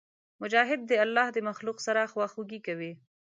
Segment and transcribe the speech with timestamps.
[0.41, 2.91] مجاهد د الله د مخلوق سره خواخوږي کوي.